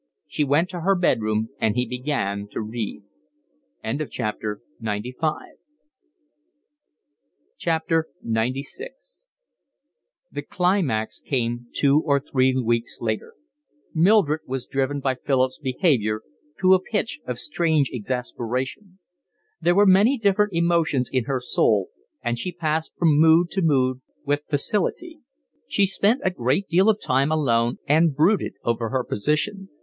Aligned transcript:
She 0.25 0.43
went 0.43 0.67
to 0.71 0.79
her 0.81 0.95
bed 0.95 1.21
room 1.21 1.49
and 1.59 1.75
he 1.75 1.85
began 1.87 2.47
to 2.53 2.59
read. 2.61 3.03
XCVI 3.83 4.49
The 10.31 10.41
climax 10.49 11.19
came 11.19 11.67
two 11.71 11.99
or 12.03 12.19
three 12.19 12.55
weeks 12.55 12.99
later. 12.99 13.35
Mildred 13.93 14.41
was 14.47 14.65
driven 14.65 14.99
by 15.01 15.13
Philip's 15.13 15.59
behaviour 15.59 16.21
to 16.59 16.73
a 16.73 16.81
pitch 16.81 17.19
of 17.27 17.37
strange 17.37 17.91
exasperation. 17.93 18.97
There 19.61 19.75
were 19.75 19.85
many 19.85 20.17
different 20.17 20.51
emotions 20.53 21.11
in 21.13 21.25
her 21.25 21.39
soul, 21.39 21.89
and 22.23 22.39
she 22.39 22.51
passed 22.51 22.95
from 22.97 23.19
mood 23.19 23.51
to 23.51 23.61
mood 23.61 24.01
with 24.25 24.45
facility. 24.49 25.19
She 25.67 25.85
spent 25.85 26.21
a 26.23 26.31
great 26.31 26.67
deal 26.67 26.89
of 26.89 26.99
time 26.99 27.31
alone 27.31 27.77
and 27.87 28.15
brooded 28.15 28.53
over 28.63 28.89
her 28.89 29.03
position. 29.03 29.69